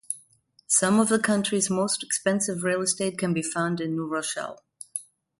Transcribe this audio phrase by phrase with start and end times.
[0.65, 4.63] Some of the country's most expensive real estate can be found in New Rochelle.